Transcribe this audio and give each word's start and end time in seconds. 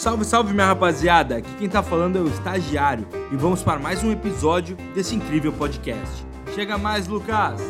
Salve, 0.00 0.24
salve 0.24 0.54
minha 0.54 0.64
rapaziada! 0.64 1.36
Aqui 1.36 1.54
quem 1.58 1.68
tá 1.68 1.82
falando 1.82 2.16
é 2.16 2.22
o 2.22 2.26
estagiário 2.26 3.06
e 3.30 3.36
vamos 3.36 3.62
para 3.62 3.78
mais 3.78 4.02
um 4.02 4.10
episódio 4.10 4.74
desse 4.94 5.14
incrível 5.14 5.52
podcast. 5.52 6.24
Chega 6.54 6.78
mais, 6.78 7.06
Lucas! 7.06 7.60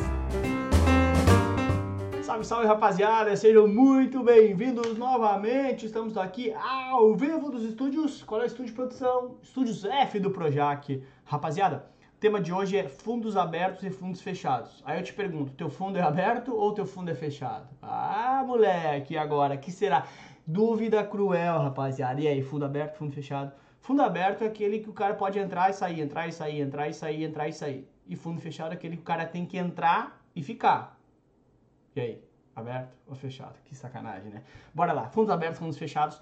Salve, 2.22 2.44
salve 2.46 2.68
rapaziada! 2.68 3.34
Sejam 3.34 3.66
muito 3.66 4.22
bem-vindos 4.22 4.96
novamente. 4.96 5.86
Estamos 5.86 6.16
aqui 6.16 6.52
ao 6.52 7.16
vivo 7.16 7.50
dos 7.50 7.64
estúdios. 7.64 8.22
Qual 8.22 8.40
é 8.40 8.44
o 8.44 8.46
estúdio 8.46 8.66
de 8.66 8.74
produção? 8.74 9.34
Estúdios 9.42 9.84
F 9.84 10.20
do 10.20 10.30
Projac. 10.30 11.02
Rapaziada, 11.24 11.84
o 12.14 12.20
tema 12.20 12.40
de 12.40 12.52
hoje 12.52 12.76
é 12.76 12.86
fundos 12.86 13.36
abertos 13.36 13.82
e 13.82 13.90
fundos 13.90 14.20
fechados. 14.20 14.80
Aí 14.86 15.00
eu 15.00 15.02
te 15.02 15.12
pergunto, 15.12 15.50
teu 15.54 15.68
fundo 15.68 15.98
é 15.98 16.02
aberto 16.02 16.54
ou 16.54 16.72
teu 16.72 16.86
fundo 16.86 17.10
é 17.10 17.14
fechado? 17.16 17.66
Ah, 17.82 18.44
moleque, 18.46 19.16
agora? 19.16 19.56
que 19.56 19.72
será? 19.72 20.06
Dúvida 20.46 21.04
cruel, 21.04 21.58
rapaziada. 21.58 22.20
E 22.20 22.28
aí, 22.28 22.42
fundo 22.42 22.64
aberto, 22.64 22.96
fundo 22.96 23.12
fechado? 23.12 23.52
Fundo 23.80 24.02
aberto 24.02 24.42
é 24.42 24.46
aquele 24.46 24.80
que 24.80 24.90
o 24.90 24.92
cara 24.92 25.14
pode 25.14 25.38
entrar 25.38 25.70
e 25.70 25.72
sair, 25.72 26.00
entrar 26.00 26.28
e 26.28 26.32
sair, 26.32 26.60
entrar 26.60 26.88
e 26.88 26.94
sair, 26.94 27.24
entrar 27.24 27.48
e 27.48 27.52
sair. 27.52 27.88
E 28.06 28.16
fundo 28.16 28.40
fechado 28.40 28.72
é 28.72 28.74
aquele 28.74 28.96
que 28.96 29.02
o 29.02 29.04
cara 29.04 29.24
tem 29.24 29.46
que 29.46 29.56
entrar 29.56 30.20
e 30.34 30.42
ficar. 30.42 31.00
E 31.94 32.00
aí, 32.00 32.24
aberto 32.54 32.94
ou 33.06 33.14
fechado? 33.14 33.54
Que 33.64 33.74
sacanagem, 33.74 34.30
né? 34.30 34.42
Bora 34.74 34.92
lá, 34.92 35.08
fundos 35.08 35.30
abertos, 35.30 35.58
fundos 35.58 35.78
fechados. 35.78 36.20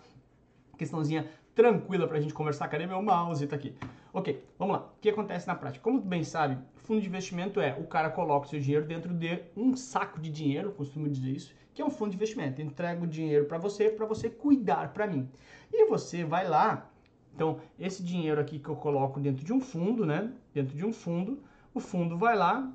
Questãozinha 0.77 1.27
tranquila 1.55 2.07
pra 2.07 2.21
gente 2.21 2.33
conversar. 2.33 2.69
Cadê 2.69 2.87
meu 2.87 3.03
mouse? 3.03 3.45
Tá 3.47 3.57
aqui. 3.57 3.75
Ok, 4.13 4.45
vamos 4.59 4.77
lá. 4.77 4.83
O 4.83 5.01
que 5.01 5.11
acontece 5.11 5.47
na 5.47 5.55
prática? 5.55 5.83
Como 5.83 6.01
tu 6.01 6.07
bem 6.07 6.23
sabe, 6.23 6.57
fundo 6.77 7.01
de 7.01 7.09
investimento 7.09 7.61
é 7.61 7.75
o 7.79 7.85
cara 7.85 8.11
coloca 8.11 8.47
o 8.47 8.49
seu 8.49 8.61
dinheiro 8.61 8.87
dentro 8.87 9.13
de 9.13 9.43
um 9.57 9.77
saco 9.77 10.21
de 10.21 10.31
dinheiro, 10.31 10.73
costumo 10.73 11.09
dizer 11.09 11.31
isso, 11.31 11.55
que 11.79 11.83
é 11.83 11.87
um 11.87 11.91
fundo 11.91 12.11
de 12.11 12.17
investimento. 12.17 12.61
Entrega 12.61 13.05
o 13.05 13.07
dinheiro 13.07 13.45
para 13.45 13.57
você, 13.57 13.89
para 13.89 14.05
você 14.05 14.29
cuidar 14.29 14.93
para 14.93 15.07
mim. 15.07 15.31
E 15.73 15.87
você 15.87 16.25
vai 16.25 16.49
lá, 16.49 16.91
então 17.33 17.61
esse 17.79 18.03
dinheiro 18.03 18.41
aqui 18.41 18.59
que 18.59 18.69
eu 18.69 18.75
coloco 18.75 19.21
dentro 19.21 19.45
de 19.45 19.53
um 19.53 19.61
fundo, 19.61 20.05
né? 20.05 20.33
Dentro 20.53 20.77
de 20.77 20.85
um 20.85 20.93
fundo, 20.93 21.41
o 21.73 21.79
fundo 21.79 22.19
vai 22.19 22.35
lá 22.35 22.69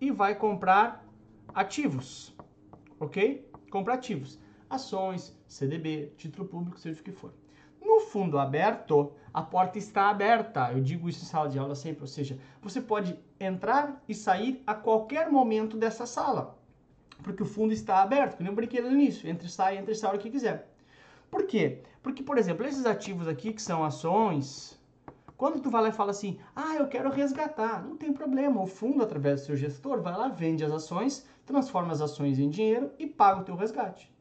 e 0.00 0.10
vai 0.10 0.34
comprar 0.34 1.06
ativos, 1.54 2.36
ok? 2.98 3.48
Comprar 3.70 3.94
ativos, 3.94 4.40
ações, 4.68 5.38
CDB, 5.46 6.12
título 6.16 6.48
público, 6.48 6.76
seja 6.76 7.00
o 7.00 7.04
que 7.04 7.12
for. 7.12 7.32
No 7.80 8.00
fundo 8.00 8.36
aberto, 8.36 9.12
a 9.32 9.42
porta 9.42 9.78
está 9.78 10.10
aberta. 10.10 10.72
Eu 10.72 10.80
digo 10.80 11.08
isso 11.08 11.22
em 11.22 11.28
sala 11.28 11.48
de 11.48 11.56
aula 11.56 11.76
sempre, 11.76 12.02
ou 12.02 12.08
seja, 12.08 12.36
você 12.60 12.80
pode 12.80 13.16
entrar 13.38 14.02
e 14.08 14.14
sair 14.14 14.60
a 14.66 14.74
qualquer 14.74 15.30
momento 15.30 15.76
dessa 15.76 16.04
sala 16.04 16.53
porque 17.24 17.42
o 17.42 17.46
fundo 17.46 17.72
está 17.72 18.02
aberto, 18.02 18.36
que 18.36 18.46
eu 18.46 18.54
brinquei 18.54 18.80
no 18.82 18.92
início, 18.92 19.28
entre 19.28 19.48
sai, 19.48 19.78
entre 19.78 19.94
sai, 19.94 20.14
o 20.14 20.18
que 20.18 20.30
quiser. 20.30 20.68
Por 21.30 21.46
quê? 21.46 21.80
Porque, 22.02 22.22
por 22.22 22.38
exemplo, 22.38 22.64
esses 22.66 22.84
ativos 22.86 23.26
aqui 23.26 23.52
que 23.52 23.62
são 23.62 23.82
ações, 23.82 24.78
quando 25.36 25.60
tu 25.60 25.70
vai 25.70 25.82
lá 25.82 25.88
e 25.88 25.92
fala 25.92 26.10
assim, 26.10 26.38
ah, 26.54 26.76
eu 26.76 26.86
quero 26.86 27.10
resgatar, 27.10 27.82
não 27.82 27.96
tem 27.96 28.12
problema, 28.12 28.60
o 28.60 28.66
fundo, 28.66 29.02
através 29.02 29.40
do 29.40 29.46
seu 29.46 29.56
gestor, 29.56 30.02
vai 30.02 30.12
lá, 30.16 30.28
vende 30.28 30.62
as 30.62 30.70
ações, 30.70 31.26
transforma 31.46 31.92
as 31.92 32.02
ações 32.02 32.38
em 32.38 32.48
dinheiro 32.48 32.92
e 32.98 33.06
paga 33.06 33.40
o 33.40 33.44
teu 33.44 33.56
resgate. 33.56 34.12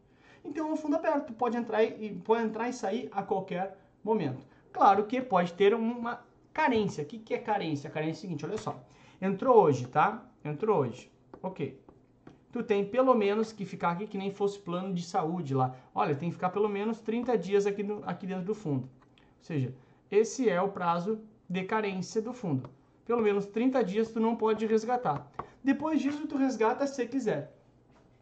Então 0.44 0.70
é 0.70 0.72
um 0.72 0.78
fundo 0.78 0.96
aberto, 0.96 1.34
pode 1.34 1.58
entrar 1.58 1.84
e, 1.84 2.16
pode 2.16 2.44
entrar 2.44 2.70
e 2.70 2.74
sair 2.74 3.10
a 3.12 3.22
qualquer 3.22 3.78
momento. 4.04 4.46
Claro 4.72 5.06
que 5.06 5.22
pode 5.22 5.54
ter 5.54 5.74
uma 5.74 6.22
carência. 6.54 7.04
O 7.04 7.08
que, 7.08 7.20
que 7.20 7.34
é 7.34 7.38
carência? 7.38 7.90
A 7.90 7.94
carência 7.94 8.12
é 8.12 8.20
o 8.20 8.22
seguinte, 8.22 8.46
olha 8.46 8.58
só. 8.58 8.82
Entrou 9.22 9.58
hoje, 9.58 9.88
tá? 9.88 10.26
Entrou 10.44 10.80
hoje. 10.80 11.12
Ok 11.42 11.84
tu 12.54 12.62
tem 12.62 12.86
pelo 12.86 13.16
menos 13.16 13.52
que 13.52 13.66
ficar 13.66 13.90
aqui 13.90 14.06
que 14.06 14.16
nem 14.18 14.30
fosse 14.30 14.60
plano 14.60 14.94
de 14.94 15.04
saúde 15.04 15.56
lá. 15.56 15.76
Olha, 15.94 16.16
tem 16.16 16.30
que 16.30 16.36
ficar 16.36 16.52
pelo 16.52 16.70
menos 16.70 17.02
30 17.02 17.36
dias 17.36 17.66
aqui, 17.66 17.82
no, 17.82 18.04
aqui 18.06 18.28
dentro 18.28 18.46
do 18.46 18.54
fundo. 18.54 18.84
Ou 18.84 19.42
seja, 19.42 19.74
esse 20.12 20.48
é 20.48 20.62
o 20.62 20.70
prazo 20.70 21.20
de 21.50 21.64
carência 21.64 22.22
do 22.22 22.32
fundo. 22.32 22.70
Pelo 23.06 23.24
menos 23.24 23.48
30 23.48 23.84
dias 23.84 24.12
tu 24.12 24.20
não 24.20 24.36
pode 24.36 24.68
resgatar. 24.68 25.28
Depois 25.64 26.00
disso 26.00 26.28
tu 26.28 26.38
resgata 26.38 26.86
se 26.86 27.04
quiser. 27.08 27.52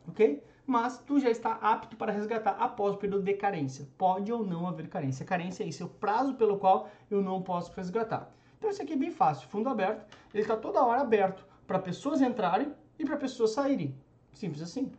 Ok? 0.08 0.42
Mas 0.66 1.00
tu 1.00 1.20
já 1.20 1.30
está 1.30 1.56
apto 1.56 1.98
para 1.98 2.14
resgatar 2.14 2.52
após 2.52 2.96
o 2.96 2.98
período 2.98 3.24
de 3.24 3.34
carência. 3.34 3.86
Pode 3.98 4.32
ou 4.32 4.46
não 4.46 4.66
haver 4.66 4.88
carência. 4.88 5.26
Carência 5.26 5.66
é 5.66 5.68
esse 5.68 5.82
é 5.82 5.86
o 5.86 5.90
prazo 5.90 6.36
pelo 6.36 6.58
qual 6.58 6.88
eu 7.10 7.22
não 7.22 7.42
posso 7.42 7.74
resgatar. 7.74 8.32
Então 8.58 8.70
isso 8.70 8.82
aqui 8.82 8.94
é 8.94 8.98
bem 8.98 9.12
fácil. 9.12 9.50
Fundo 9.50 9.68
aberto, 9.68 10.08
ele 10.34 10.44
está 10.44 10.56
toda 10.56 10.82
hora 10.86 11.02
aberto 11.02 11.46
para 11.68 11.80
pessoas 11.80 12.22
entrarem 12.22 12.74
e 12.98 13.04
para 13.04 13.18
pessoas 13.18 13.52
saírem. 13.52 13.94
Simples 14.34 14.62
assim. 14.62 14.92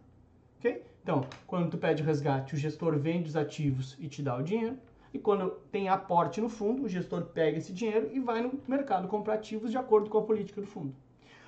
Ok? 0.58 0.84
Então, 1.02 1.26
quando 1.46 1.70
tu 1.70 1.78
pede 1.78 2.02
o 2.02 2.06
resgate, 2.06 2.54
o 2.54 2.58
gestor 2.58 2.96
vende 2.98 3.28
os 3.28 3.36
ativos 3.36 3.96
e 3.98 4.08
te 4.08 4.22
dá 4.22 4.36
o 4.36 4.42
dinheiro. 4.42 4.78
E 5.12 5.18
quando 5.18 5.50
tem 5.70 5.88
aporte 5.88 6.40
no 6.40 6.48
fundo, 6.48 6.84
o 6.84 6.88
gestor 6.88 7.24
pega 7.26 7.58
esse 7.58 7.72
dinheiro 7.72 8.08
e 8.12 8.20
vai 8.20 8.40
no 8.40 8.58
mercado 8.66 9.08
comprar 9.08 9.34
ativos 9.34 9.70
de 9.70 9.76
acordo 9.76 10.08
com 10.08 10.18
a 10.18 10.22
política 10.22 10.60
do 10.60 10.66
fundo. 10.66 10.94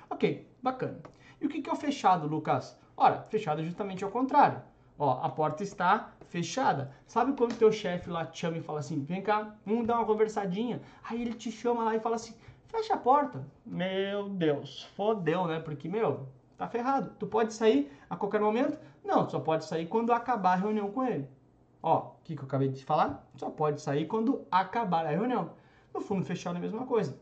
Ok, 0.09 0.47
bacana. 0.61 0.99
E 1.41 1.45
o 1.45 1.49
que 1.49 1.67
é 1.67 1.73
o 1.73 1.75
fechado, 1.75 2.27
Lucas? 2.27 2.77
Ora, 2.95 3.23
fechado 3.23 3.61
é 3.61 3.63
justamente 3.63 4.03
ao 4.03 4.11
contrário. 4.11 4.61
Ó, 4.97 5.19
a 5.21 5.29
porta 5.29 5.63
está 5.63 6.13
fechada. 6.29 6.91
Sabe 7.05 7.33
quando 7.33 7.57
teu 7.57 7.71
chefe 7.71 8.09
lá 8.09 8.25
te 8.25 8.39
chama 8.39 8.57
e 8.57 8.61
fala 8.61 8.79
assim, 8.79 9.03
vem 9.03 9.21
cá, 9.21 9.55
vamos 9.65 9.87
dar 9.87 9.95
uma 9.95 10.05
conversadinha. 10.05 10.81
Aí 11.03 11.21
ele 11.21 11.33
te 11.33 11.51
chama 11.51 11.83
lá 11.83 11.95
e 11.95 11.99
fala 11.99 12.15
assim, 12.15 12.33
fecha 12.67 12.93
a 12.93 12.97
porta. 12.97 13.45
Meu 13.65 14.29
Deus, 14.29 14.83
fodeu, 14.95 15.47
né? 15.47 15.59
Porque, 15.59 15.89
meu, 15.89 16.27
tá 16.57 16.67
ferrado. 16.67 17.11
Tu 17.19 17.27
pode 17.27 17.53
sair 17.53 17.91
a 18.09 18.15
qualquer 18.15 18.41
momento? 18.41 18.79
Não, 19.03 19.29
só 19.29 19.39
pode 19.39 19.65
sair 19.65 19.87
quando 19.87 20.11
acabar 20.11 20.53
a 20.53 20.55
reunião 20.55 20.91
com 20.91 21.03
ele. 21.05 21.27
Ó, 21.81 21.99
o 21.99 22.11
que, 22.23 22.35
que 22.35 22.41
eu 22.41 22.45
acabei 22.45 22.69
de 22.69 22.83
falar? 22.83 23.27
Só 23.35 23.49
pode 23.49 23.81
sair 23.81 24.07
quando 24.07 24.45
acabar 24.51 25.05
a 25.05 25.09
reunião. 25.09 25.51
No 25.93 26.01
fundo 26.01 26.25
fechado 26.25 26.55
é 26.55 26.57
a 26.57 26.61
mesma 26.61 26.85
coisa. 26.85 27.17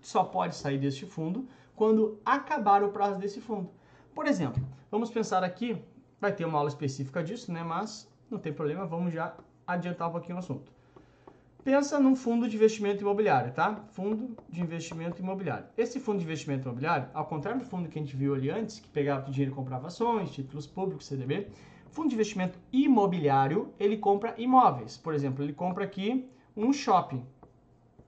Tu 0.00 0.06
só 0.06 0.22
pode 0.22 0.54
sair 0.54 0.78
deste 0.78 1.06
fundo 1.06 1.48
quando 1.74 2.20
acabar 2.24 2.82
o 2.82 2.90
prazo 2.90 3.18
desse 3.18 3.40
fundo. 3.40 3.70
Por 4.14 4.26
exemplo, 4.26 4.62
vamos 4.90 5.10
pensar 5.10 5.42
aqui, 5.42 5.82
vai 6.20 6.32
ter 6.32 6.44
uma 6.44 6.58
aula 6.58 6.68
específica 6.68 7.22
disso, 7.22 7.52
né? 7.52 7.62
Mas 7.62 8.10
não 8.30 8.38
tem 8.38 8.52
problema, 8.52 8.86
vamos 8.86 9.12
já 9.12 9.34
adiantar 9.66 10.08
um 10.08 10.12
pouquinho 10.12 10.36
o 10.36 10.38
assunto. 10.38 10.72
Pensa 11.66 11.98
num 11.98 12.14
fundo 12.14 12.48
de 12.48 12.54
investimento 12.54 13.02
imobiliário, 13.02 13.52
tá? 13.52 13.84
Fundo 13.88 14.36
de 14.48 14.60
investimento 14.60 15.20
imobiliário. 15.20 15.66
Esse 15.76 15.98
fundo 15.98 16.18
de 16.18 16.24
investimento 16.24 16.68
imobiliário, 16.68 17.08
ao 17.12 17.26
contrário 17.26 17.58
do 17.58 17.66
fundo 17.66 17.88
que 17.88 17.98
a 17.98 18.02
gente 18.02 18.14
viu 18.14 18.36
ali 18.36 18.48
antes, 18.48 18.78
que 18.78 18.88
pegava 18.88 19.26
o 19.26 19.32
dinheiro 19.32 19.50
e 19.50 19.56
comprava 19.56 19.88
ações, 19.88 20.30
títulos 20.30 20.64
públicos, 20.64 21.06
CDB, 21.06 21.48
fundo 21.90 22.08
de 22.08 22.14
investimento 22.14 22.56
imobiliário, 22.72 23.74
ele 23.80 23.96
compra 23.96 24.32
imóveis. 24.38 24.96
Por 24.96 25.12
exemplo, 25.12 25.44
ele 25.44 25.52
compra 25.52 25.82
aqui 25.82 26.30
um 26.56 26.72
shopping, 26.72 27.26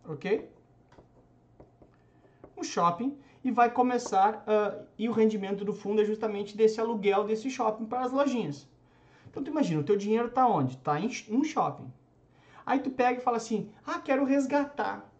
ok? 0.09 0.49
Um 2.57 2.63
shopping 2.63 3.19
e 3.43 3.51
vai 3.51 3.73
começar, 3.73 4.45
uh, 4.47 4.87
e 4.97 5.09
o 5.09 5.13
rendimento 5.13 5.65
do 5.65 5.73
fundo 5.73 6.01
é 6.01 6.05
justamente 6.05 6.57
desse 6.57 6.81
aluguel 6.81 7.25
desse 7.25 7.51
shopping 7.51 7.87
para 7.87 8.03
as 8.03 8.13
lojinhas. 8.13 8.69
Então, 9.29 9.43
tu 9.43 9.51
imagina, 9.51 9.81
o 9.81 9.85
teu 9.85 9.97
dinheiro 9.97 10.29
está 10.29 10.47
onde? 10.47 10.75
Está 10.75 11.01
em 11.01 11.11
um 11.29 11.43
shopping. 11.43 11.93
Aí 12.69 12.81
tu 12.81 12.91
pega 12.91 13.19
e 13.19 13.23
fala 13.23 13.39
assim: 13.39 13.71
ah, 13.87 13.99
quero 13.99 14.27
resgatar. 14.27 15.11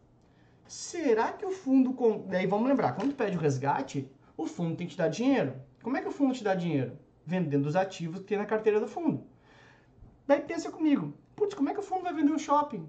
Será 0.67 1.33
que 1.33 1.47
o 1.47 1.51
fundo. 1.51 1.95
Com... 1.95 2.27
Daí 2.27 2.47
vamos 2.47 2.69
lembrar: 2.69 2.93
quando 2.93 3.13
tu 3.13 3.17
pede 3.17 3.39
o 3.39 3.41
resgate, 3.41 4.07
o 4.37 4.45
fundo 4.45 4.77
tem 4.77 4.87
que 4.87 4.93
te 4.93 4.99
dar 4.99 5.09
dinheiro. 5.09 5.55
Como 5.83 5.97
é 5.97 6.03
que 6.03 6.09
o 6.09 6.13
fundo 6.13 6.35
te 6.35 6.45
dá 6.45 6.55
dinheiro? 6.55 6.99
Vendendo 7.25 7.65
os 7.65 7.75
ativos 7.75 8.21
que 8.21 8.27
tem 8.27 8.37
na 8.37 8.45
carteira 8.45 8.79
do 8.79 8.87
fundo. 8.87 9.25
Daí 10.27 10.43
pensa 10.43 10.71
comigo: 10.71 11.15
putz, 11.35 11.55
como 11.55 11.71
é 11.71 11.73
que 11.73 11.81
o 11.81 11.83
fundo 11.83 12.03
vai 12.03 12.13
vender 12.13 12.33
um 12.33 12.39
shopping? 12.39 12.87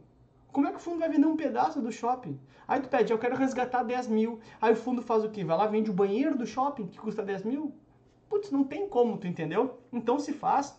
Como 0.51 0.67
é 0.67 0.71
que 0.71 0.77
o 0.77 0.81
fundo 0.81 0.99
vai 0.99 1.07
vender 1.07 1.25
um 1.25 1.37
pedaço 1.37 1.81
do 1.81 1.89
shopping? 1.89 2.37
Aí 2.67 2.81
tu 2.81 2.89
pede, 2.89 3.13
eu 3.13 3.17
quero 3.17 3.37
resgatar 3.37 3.83
10 3.83 4.07
mil. 4.07 4.41
Aí 4.59 4.73
o 4.73 4.75
fundo 4.75 5.01
faz 5.01 5.23
o 5.23 5.29
quê? 5.29 5.45
Vai 5.45 5.55
lá, 5.55 5.67
vende 5.67 5.89
o 5.89 5.93
banheiro 5.93 6.37
do 6.37 6.45
shopping, 6.45 6.87
que 6.87 6.99
custa 6.99 7.23
10 7.23 7.45
mil? 7.45 7.73
Putz, 8.27 8.51
não 8.51 8.65
tem 8.65 8.89
como, 8.89 9.17
tu 9.17 9.25
entendeu? 9.25 9.79
Então 9.93 10.19
se 10.19 10.33
faz 10.33 10.77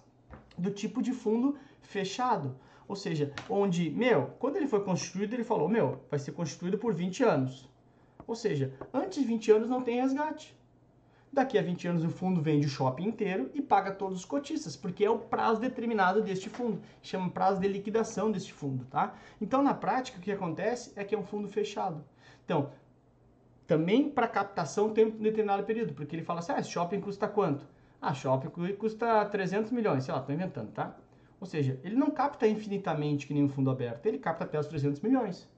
do 0.59 0.71
tipo 0.71 1.01
de 1.01 1.13
fundo 1.13 1.57
fechado. 1.81 2.54
Ou 2.91 2.97
seja, 2.97 3.33
onde, 3.48 3.89
meu, 3.89 4.33
quando 4.41 4.57
ele 4.57 4.66
foi 4.66 4.83
construído, 4.83 5.33
ele 5.33 5.45
falou, 5.45 5.69
meu, 5.69 6.01
vai 6.10 6.19
ser 6.19 6.33
construído 6.33 6.77
por 6.77 6.92
20 6.92 7.22
anos. 7.22 7.71
Ou 8.27 8.34
seja, 8.34 8.75
antes 8.92 9.21
de 9.22 9.28
20 9.28 9.53
anos 9.53 9.69
não 9.69 9.81
tem 9.81 10.01
resgate. 10.01 10.59
Daqui 11.33 11.57
a 11.57 11.63
20 11.63 11.87
anos 11.87 12.04
o 12.04 12.10
fundo 12.10 12.42
vende 12.42 12.66
o 12.66 12.69
shopping 12.69 13.04
inteiro 13.04 13.48
e 13.54 13.63
paga 13.63 13.92
todos 13.92 14.19
os 14.19 14.25
cotistas, 14.25 14.75
porque 14.75 15.04
é 15.04 15.10
o 15.10 15.21
prazo 15.21 15.60
determinado 15.60 16.21
deste 16.21 16.51
fundo. 16.51 16.83
Chama 17.01 17.31
prazo 17.31 17.60
de 17.60 17.69
liquidação 17.69 18.28
deste 18.28 18.53
fundo, 18.53 18.84
tá? 18.87 19.15
Então, 19.41 19.63
na 19.63 19.72
prática, 19.72 20.19
o 20.19 20.21
que 20.21 20.33
acontece 20.33 20.92
é 20.97 21.04
que 21.04 21.15
é 21.15 21.19
um 21.19 21.22
fundo 21.22 21.47
fechado. 21.47 22.04
Então, 22.45 22.72
também 23.69 24.10
para 24.10 24.27
captação 24.27 24.92
tem 24.92 25.07
um 25.07 25.10
determinado 25.10 25.63
período, 25.63 25.95
porque 25.95 26.16
ele 26.16 26.25
fala 26.25 26.41
assim, 26.41 26.51
ah, 26.51 26.60
shopping 26.60 27.01
custa 27.01 27.28
quanto? 27.28 27.65
Ah, 28.03 28.15
shopping 28.15 28.48
custa 28.75 29.25
300 29.27 29.71
milhões, 29.71 30.03
sei 30.03 30.13
lá, 30.13 30.21
tô 30.21 30.33
inventando, 30.33 30.72
tá? 30.72 30.97
Ou 31.41 31.47
seja, 31.47 31.81
ele 31.83 31.97
não 31.97 32.10
capta 32.10 32.47
infinitamente 32.47 33.27
que 33.27 33.33
nem 33.33 33.45
um 33.45 33.48
fundo 33.48 33.71
aberto, 33.71 34.04
ele 34.07 34.19
capta 34.19 34.45
até 34.45 34.59
os 34.59 34.66
300 34.66 35.01
milhões. 35.01 35.48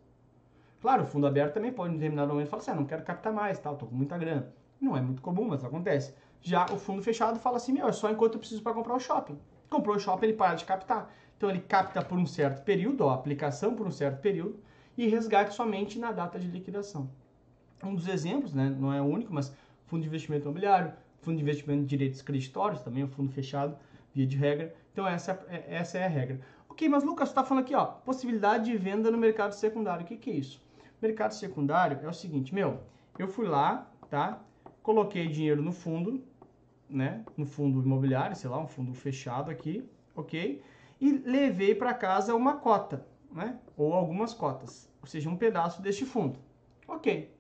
Claro, 0.80 1.02
o 1.02 1.06
fundo 1.06 1.26
aberto 1.26 1.54
também 1.54 1.72
pode 1.72 1.92
em 1.92 1.96
determinado 1.96 2.32
momento 2.32 2.48
falar 2.48 2.62
assim, 2.62 2.70
ah, 2.70 2.74
não 2.74 2.84
quero 2.84 3.02
captar 3.02 3.32
mais, 3.32 3.58
tal, 3.58 3.76
tô 3.76 3.86
com 3.86 3.94
muita 3.94 4.16
grana. 4.16 4.52
Não 4.80 4.96
é 4.96 5.00
muito 5.00 5.22
comum, 5.22 5.46
mas 5.48 5.64
acontece. 5.64 6.14
Já 6.40 6.66
o 6.66 6.76
fundo 6.76 7.02
fechado 7.02 7.38
fala 7.38 7.56
assim, 7.56 7.72
meu, 7.72 7.88
é 7.88 7.92
só 7.92 8.10
enquanto 8.10 8.34
eu 8.34 8.40
preciso 8.40 8.62
para 8.62 8.74
comprar 8.74 8.94
o 8.94 9.00
shopping. 9.00 9.38
Comprou 9.70 9.96
o 9.96 10.00
shopping, 10.00 10.26
ele 10.26 10.34
para 10.34 10.54
de 10.54 10.64
captar. 10.64 11.12
Então 11.36 11.50
ele 11.50 11.60
capta 11.60 12.02
por 12.02 12.18
um 12.18 12.26
certo 12.26 12.64
período, 12.64 13.02
ó, 13.04 13.10
aplicação 13.10 13.74
por 13.74 13.86
um 13.86 13.90
certo 13.90 14.20
período, 14.20 14.60
e 14.96 15.08
resgate 15.08 15.54
somente 15.54 15.98
na 15.98 16.12
data 16.12 16.38
de 16.38 16.46
liquidação. 16.46 17.08
Um 17.82 17.94
dos 17.94 18.06
exemplos, 18.06 18.52
né, 18.52 18.74
não 18.78 18.92
é 18.92 19.00
o 19.00 19.04
único, 19.04 19.32
mas 19.32 19.52
fundo 19.86 20.02
de 20.02 20.08
investimento 20.08 20.44
imobiliário, 20.44 20.92
fundo 21.20 21.36
de 21.36 21.42
investimento 21.42 21.82
de 21.82 21.86
direitos 21.86 22.22
creditórios, 22.22 22.82
também 22.82 23.02
é 23.02 23.06
um 23.06 23.08
fundo 23.08 23.30
fechado, 23.30 23.76
via 24.14 24.26
de 24.26 24.36
regra. 24.36 24.74
Então 24.92 25.06
essa, 25.06 25.44
é, 25.48 25.76
essa 25.76 25.98
é 25.98 26.04
a 26.04 26.08
regra. 26.08 26.40
Ok, 26.68 26.88
mas 26.88 27.04
Lucas, 27.04 27.28
está 27.28 27.44
falando 27.44 27.64
aqui, 27.64 27.74
ó, 27.74 27.84
possibilidade 27.84 28.70
de 28.70 28.76
venda 28.76 29.10
no 29.10 29.18
mercado 29.18 29.52
secundário. 29.52 30.04
O 30.04 30.06
que, 30.06 30.16
que 30.16 30.30
é 30.30 30.34
isso? 30.34 30.62
Mercado 31.00 31.32
secundário 31.34 31.98
é 32.02 32.08
o 32.08 32.12
seguinte, 32.12 32.54
meu, 32.54 32.80
eu 33.18 33.28
fui 33.28 33.46
lá, 33.46 33.90
tá? 34.08 34.40
Coloquei 34.82 35.28
dinheiro 35.28 35.62
no 35.62 35.72
fundo, 35.72 36.22
né? 36.88 37.24
No 37.36 37.44
fundo 37.44 37.82
imobiliário, 37.82 38.36
sei 38.36 38.48
lá, 38.48 38.58
um 38.58 38.66
fundo 38.66 38.94
fechado 38.94 39.50
aqui, 39.50 39.88
ok? 40.14 40.62
E 41.00 41.12
levei 41.12 41.74
para 41.74 41.92
casa 41.92 42.34
uma 42.34 42.56
cota, 42.56 43.06
né? 43.30 43.58
Ou 43.76 43.92
algumas 43.92 44.32
cotas, 44.32 44.88
ou 45.00 45.06
seja, 45.06 45.28
um 45.28 45.36
pedaço 45.36 45.82
deste 45.82 46.04
fundo. 46.04 46.38
Ok. 46.86 47.34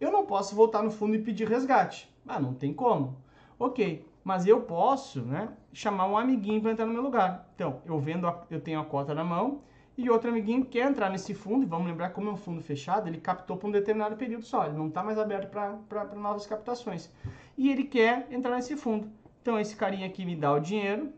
Eu 0.00 0.12
não 0.12 0.26
posso 0.26 0.54
voltar 0.54 0.82
no 0.82 0.90
fundo 0.90 1.14
e 1.14 1.22
pedir 1.22 1.48
resgate. 1.48 2.12
Ah, 2.26 2.38
não 2.38 2.54
tem 2.54 2.72
como. 2.72 3.16
Ok, 3.58 4.06
mas 4.28 4.46
eu 4.46 4.60
posso, 4.60 5.22
né, 5.22 5.48
chamar 5.72 6.06
um 6.06 6.18
amiguinho 6.18 6.60
para 6.60 6.72
entrar 6.72 6.84
no 6.84 6.92
meu 6.92 7.00
lugar. 7.00 7.48
Então, 7.54 7.80
eu 7.86 7.98
vendo, 7.98 8.26
a, 8.26 8.44
eu 8.50 8.60
tenho 8.60 8.78
a 8.78 8.84
cota 8.84 9.14
na 9.14 9.24
mão 9.24 9.62
e 9.96 10.10
outro 10.10 10.28
amiguinho 10.28 10.66
quer 10.66 10.86
entrar 10.86 11.08
nesse 11.08 11.32
fundo, 11.32 11.62
e 11.62 11.66
vamos 11.66 11.88
lembrar 11.88 12.10
como 12.10 12.28
é 12.28 12.32
um 12.34 12.36
fundo 12.36 12.60
fechado, 12.60 13.08
ele 13.08 13.16
captou 13.16 13.56
por 13.56 13.68
um 13.68 13.70
determinado 13.70 14.16
período 14.16 14.44
só, 14.44 14.66
ele 14.66 14.76
não 14.76 14.88
está 14.88 15.02
mais 15.02 15.18
aberto 15.18 15.48
para 15.48 16.04
novas 16.14 16.46
captações. 16.46 17.10
E 17.56 17.70
ele 17.70 17.84
quer 17.84 18.28
entrar 18.30 18.54
nesse 18.54 18.76
fundo. 18.76 19.10
Então, 19.40 19.58
esse 19.58 19.74
carinha 19.74 20.06
aqui 20.06 20.26
me 20.26 20.36
dá 20.36 20.52
o 20.52 20.60
dinheiro 20.60 21.10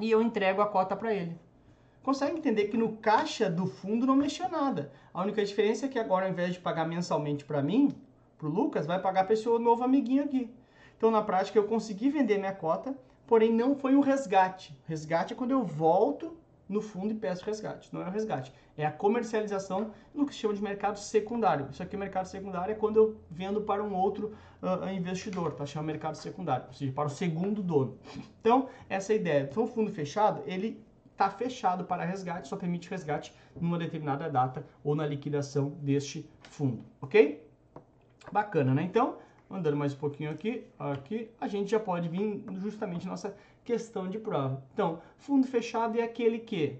e 0.00 0.08
eu 0.08 0.22
entrego 0.22 0.62
a 0.62 0.66
cota 0.66 0.94
para 0.94 1.12
ele. 1.12 1.36
Consegue 2.00 2.38
entender 2.38 2.66
que 2.68 2.76
no 2.76 2.92
caixa 2.98 3.50
do 3.50 3.66
fundo 3.66 4.06
não 4.06 4.14
mexeu 4.14 4.48
nada. 4.48 4.92
A 5.12 5.20
única 5.20 5.44
diferença 5.44 5.86
é 5.86 5.88
que 5.88 5.98
agora, 5.98 6.26
ao 6.26 6.30
invés 6.30 6.54
de 6.54 6.60
pagar 6.60 6.86
mensalmente 6.86 7.44
para 7.44 7.60
mim, 7.60 7.92
para 8.38 8.46
o 8.46 8.50
Lucas, 8.50 8.86
vai 8.86 9.02
pagar 9.02 9.24
para 9.24 9.34
esse 9.34 9.46
novo 9.46 9.82
amiguinho 9.82 10.22
aqui. 10.22 10.48
Então, 11.00 11.10
na 11.10 11.22
prática, 11.22 11.58
eu 11.58 11.64
consegui 11.64 12.10
vender 12.10 12.36
minha 12.36 12.52
cota, 12.52 12.94
porém 13.26 13.50
não 13.50 13.74
foi 13.74 13.96
um 13.96 14.00
resgate. 14.00 14.78
Resgate 14.84 15.32
é 15.32 15.36
quando 15.36 15.50
eu 15.50 15.64
volto 15.64 16.36
no 16.68 16.82
fundo 16.82 17.10
e 17.10 17.14
peço 17.14 17.42
resgate. 17.42 17.88
Não 17.90 18.02
é 18.02 18.06
o 18.06 18.10
resgate, 18.10 18.52
é 18.76 18.84
a 18.84 18.92
comercialização 18.92 19.92
no 20.14 20.26
que 20.26 20.34
se 20.34 20.40
chama 20.40 20.52
de 20.52 20.62
mercado 20.62 20.98
secundário. 20.98 21.66
Isso 21.70 21.82
aqui, 21.82 21.96
mercado 21.96 22.26
secundário, 22.26 22.72
é 22.72 22.74
quando 22.74 22.98
eu 22.98 23.16
vendo 23.30 23.62
para 23.62 23.82
um 23.82 23.94
outro 23.94 24.36
uh, 24.60 24.90
investidor, 24.90 25.54
tá? 25.54 25.64
Chama 25.64 25.86
mercado 25.86 26.16
secundário, 26.16 26.66
ou 26.66 26.74
seja, 26.74 26.92
para 26.92 27.06
o 27.06 27.10
segundo 27.10 27.62
dono. 27.62 27.96
Então, 28.38 28.68
essa 28.86 29.14
é 29.14 29.16
a 29.16 29.18
ideia. 29.18 29.48
Então, 29.50 29.64
o 29.64 29.66
fundo 29.66 29.90
fechado, 29.90 30.42
ele 30.44 30.84
está 31.12 31.30
fechado 31.30 31.82
para 31.84 32.04
resgate, 32.04 32.46
só 32.46 32.58
permite 32.58 32.90
resgate 32.90 33.34
numa 33.58 33.78
determinada 33.78 34.28
data 34.28 34.66
ou 34.84 34.94
na 34.94 35.06
liquidação 35.06 35.70
deste 35.80 36.28
fundo, 36.50 36.84
ok? 37.00 37.42
Bacana, 38.30 38.74
né? 38.74 38.82
Então, 38.82 39.16
andando 39.50 39.76
mais 39.76 39.92
um 39.92 39.96
pouquinho 39.96 40.30
aqui, 40.30 40.64
aqui, 40.78 41.28
a 41.40 41.48
gente 41.48 41.70
já 41.70 41.80
pode 41.80 42.08
vir 42.08 42.44
justamente 42.60 43.06
nossa 43.06 43.34
questão 43.64 44.08
de 44.08 44.18
prova. 44.18 44.62
Então, 44.72 45.00
fundo 45.18 45.46
fechado 45.46 45.98
é 45.98 46.02
aquele 46.02 46.38
que 46.38 46.78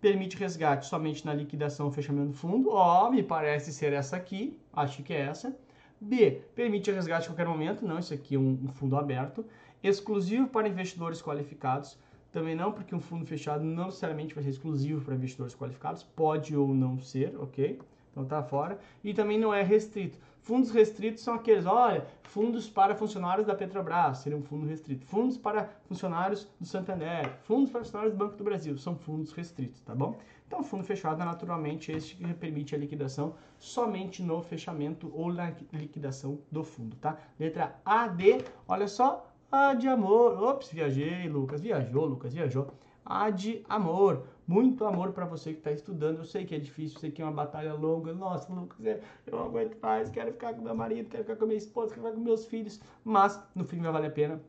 permite 0.00 0.36
resgate 0.36 0.86
somente 0.86 1.26
na 1.26 1.34
liquidação 1.34 1.92
fechamento 1.92 2.28
do 2.28 2.34
fundo. 2.34 2.70
Ó, 2.70 3.10
me 3.10 3.22
parece 3.22 3.72
ser 3.72 3.92
essa 3.92 4.16
aqui, 4.16 4.58
acho 4.72 5.02
que 5.02 5.12
é 5.12 5.20
essa. 5.20 5.54
B, 6.00 6.42
permite 6.54 6.90
resgate 6.90 7.26
a 7.26 7.30
qualquer 7.30 7.46
momento. 7.46 7.84
Não, 7.84 7.98
isso 7.98 8.14
aqui 8.14 8.36
é 8.36 8.38
um, 8.38 8.58
um 8.64 8.68
fundo 8.68 8.96
aberto. 8.96 9.44
Exclusivo 9.82 10.48
para 10.48 10.68
investidores 10.68 11.20
qualificados. 11.20 11.98
Também 12.30 12.54
não, 12.54 12.72
porque 12.72 12.94
um 12.94 13.00
fundo 13.00 13.26
fechado 13.26 13.64
não 13.64 13.86
necessariamente 13.86 14.34
vai 14.34 14.44
ser 14.44 14.50
exclusivo 14.50 15.04
para 15.04 15.14
investidores 15.14 15.56
qualificados. 15.56 16.02
Pode 16.02 16.56
ou 16.56 16.68
não 16.68 17.00
ser, 17.00 17.36
ok? 17.38 17.80
Então 18.18 18.24
tá 18.24 18.42
fora. 18.42 18.78
E 19.04 19.14
também 19.14 19.38
não 19.38 19.54
é 19.54 19.62
restrito. 19.62 20.18
Fundos 20.40 20.70
restritos 20.70 21.22
são 21.22 21.34
aqueles, 21.34 21.66
olha, 21.66 22.06
fundos 22.22 22.68
para 22.68 22.94
funcionários 22.94 23.46
da 23.46 23.54
Petrobras, 23.54 24.18
seria 24.18 24.38
um 24.38 24.42
fundo 24.42 24.66
restrito. 24.66 25.04
Fundos 25.04 25.36
para 25.36 25.68
funcionários 25.86 26.48
do 26.58 26.66
Santander, 26.66 27.30
fundos 27.42 27.70
para 27.70 27.82
funcionários 27.82 28.14
do 28.14 28.18
Banco 28.18 28.36
do 28.36 28.44
Brasil, 28.44 28.78
são 28.78 28.96
fundos 28.96 29.32
restritos, 29.32 29.82
tá 29.82 29.94
bom? 29.94 30.18
Então, 30.46 30.62
fundo 30.62 30.82
fechado 30.82 31.20
é 31.20 31.24
naturalmente 31.24 31.92
este 31.92 32.16
que 32.16 32.34
permite 32.34 32.74
a 32.74 32.78
liquidação 32.78 33.34
somente 33.58 34.22
no 34.22 34.40
fechamento 34.42 35.12
ou 35.14 35.30
na 35.30 35.52
liquidação 35.72 36.38
do 36.50 36.64
fundo, 36.64 36.96
tá? 36.96 37.18
Letra 37.38 37.78
A, 37.84 38.08
D, 38.08 38.42
olha 38.66 38.88
só, 38.88 39.30
A 39.52 39.74
de 39.74 39.86
amor. 39.86 40.42
Ops, 40.42 40.70
viajei, 40.72 41.28
Lucas, 41.28 41.60
viajou, 41.60 42.06
Lucas, 42.06 42.32
viajou. 42.32 42.68
A 43.04 43.28
de 43.28 43.62
amor 43.68 44.26
muito 44.48 44.86
amor 44.86 45.12
para 45.12 45.26
você 45.26 45.52
que 45.52 45.58
está 45.58 45.70
estudando. 45.70 46.18
Eu 46.18 46.24
sei 46.24 46.46
que 46.46 46.54
é 46.54 46.58
difícil, 46.58 46.96
eu 46.96 47.00
sei 47.02 47.10
que 47.10 47.20
é 47.20 47.24
uma 47.24 47.32
batalha 47.32 47.74
longa. 47.74 48.14
Nossa, 48.14 48.50
Lucas, 48.50 48.84
é, 48.84 48.98
eu 49.26 49.38
não 49.38 49.44
aguento 49.44 49.78
mais, 49.80 50.08
quero 50.08 50.32
ficar 50.32 50.54
com 50.54 50.62
meu 50.62 50.74
marido, 50.74 51.10
quero 51.10 51.22
ficar 51.22 51.36
com 51.36 51.44
minha 51.44 51.58
esposa, 51.58 51.94
quero 51.94 52.06
ficar 52.06 52.16
com 52.16 52.24
meus 52.24 52.46
filhos. 52.46 52.80
Mas 53.04 53.38
no 53.54 53.62
fim 53.64 53.78
vai 53.78 53.92
valer 53.92 54.08
a 54.08 54.10
pena. 54.10 54.40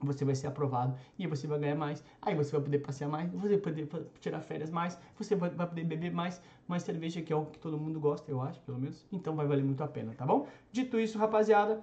Você 0.00 0.24
vai 0.24 0.34
ser 0.34 0.46
aprovado 0.46 0.94
e 1.18 1.26
você 1.26 1.46
vai 1.46 1.58
ganhar 1.58 1.74
mais. 1.74 2.02
Aí 2.20 2.34
você 2.34 2.52
vai 2.52 2.60
poder 2.60 2.78
passear 2.78 3.08
mais, 3.08 3.30
você 3.32 3.48
vai 3.48 3.58
poder 3.58 3.88
tirar 4.20 4.40
férias 4.40 4.70
mais, 4.70 4.98
você 5.18 5.34
vai, 5.34 5.48
poder 5.50 5.84
beber 5.84 6.12
mais, 6.12 6.40
mais 6.68 6.82
cerveja, 6.82 7.22
que 7.22 7.32
é 7.32 7.36
o 7.36 7.46
que 7.46 7.58
todo 7.58 7.78
mundo 7.78 7.98
gosta, 7.98 8.30
eu 8.30 8.40
acho, 8.42 8.60
pelo 8.60 8.78
menos. 8.78 9.06
Então 9.10 9.34
vai 9.34 9.46
valer 9.46 9.64
muito 9.64 9.82
a 9.82 9.88
pena, 9.88 10.12
tá 10.14 10.26
bom? 10.26 10.46
Dito 10.70 11.00
isso, 11.00 11.18
rapaziada, 11.18 11.82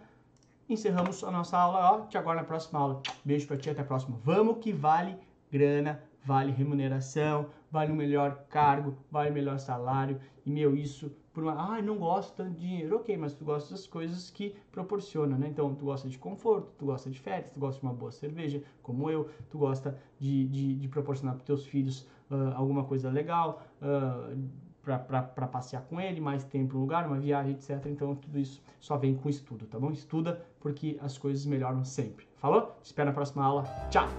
encerramos 0.70 1.24
a 1.24 1.32
nossa 1.32 1.58
aula, 1.58 1.92
ó. 1.92 2.02
Te 2.06 2.18
agora 2.18 2.42
na 2.42 2.46
próxima 2.46 2.80
aula. 2.80 3.02
Beijo 3.26 3.48
pra 3.48 3.58
ti, 3.58 3.72
até 3.72 3.82
a 3.82 3.86
próxima. 3.86 4.16
Vamos 4.24 4.60
que 4.60 4.72
vale 4.72 5.18
grana 5.52 6.00
vale 6.24 6.52
remuneração, 6.52 7.48
vale 7.72 7.92
o 7.92 7.96
melhor 7.96 8.46
cargo, 8.50 8.96
vale 9.12 9.32
o 9.32 9.34
melhor 9.34 9.60
salário. 9.60 10.20
E, 10.46 10.52
meu, 10.52 10.76
isso 10.76 11.12
por 11.34 11.44
uma. 11.44 11.76
Ah, 11.76 11.82
não 11.82 11.98
gosto 11.98 12.36
tanto 12.36 12.52
de 12.52 12.68
dinheiro. 12.68 12.96
Ok, 12.98 13.18
mas 13.18 13.34
tu 13.34 13.44
gosta 13.44 13.72
das 13.72 13.88
coisas 13.88 14.30
que 14.30 14.56
proporciona, 14.72 15.38
né? 15.38 15.48
Então, 15.50 15.74
tu 15.74 15.86
gosta 15.86 16.08
de 16.08 16.18
conforto, 16.18 16.72
tu 16.78 16.86
gosta 16.86 17.10
de 17.10 17.20
férias, 17.20 17.52
tu 17.52 17.60
gosta 17.60 17.80
de 17.80 17.86
uma 17.86 17.94
boa 17.94 18.12
cerveja, 18.12 18.64
como 18.82 19.10
eu, 19.10 19.30
tu 19.50 19.58
gosta 19.58 19.98
de, 20.20 20.48
de, 20.48 20.76
de 20.76 20.88
proporcionar 20.88 21.36
para 21.36 21.46
teus 21.46 21.66
filhos 21.66 22.08
uh, 22.30 22.54
alguma 22.56 22.84
coisa 22.84 23.10
legal. 23.10 23.64
Uh, 23.82 24.74
para 24.84 25.48
passear 25.48 25.82
com 25.84 25.98
ele, 25.98 26.20
mais 26.20 26.44
tempo 26.44 26.74
no 26.74 26.82
lugar, 26.82 27.08
uma 27.08 27.18
viagem, 27.18 27.54
etc. 27.54 27.86
Então, 27.86 28.14
tudo 28.16 28.38
isso 28.38 28.62
só 28.82 28.98
vem 28.98 29.16
com 29.16 29.30
estudo, 29.30 29.66
tá 29.66 29.80
bom? 29.80 29.92
Estuda 29.92 30.46
porque 30.60 30.98
as 31.02 31.18
coisas 31.18 31.46
melhoram 31.46 31.86
sempre. 31.86 32.28
Falou? 32.36 32.78
Te 32.82 32.88
espero 32.88 33.08
na 33.08 33.14
próxima 33.14 33.46
aula. 33.46 33.64
Tchau! 33.90 34.10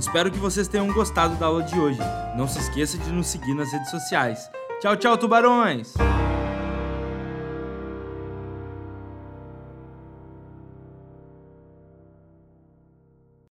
Espero 0.00 0.30
que 0.30 0.38
vocês 0.38 0.66
tenham 0.66 0.90
gostado 0.94 1.36
da 1.36 1.44
aula 1.44 1.62
de 1.62 1.78
hoje. 1.78 2.00
Não 2.34 2.48
se 2.48 2.58
esqueça 2.58 2.96
de 2.96 3.12
nos 3.12 3.26
seguir 3.26 3.52
nas 3.52 3.70
redes 3.70 3.90
sociais. 3.90 4.50
Tchau, 4.80 4.96
tchau, 4.96 5.18
tubarões! 5.18 5.92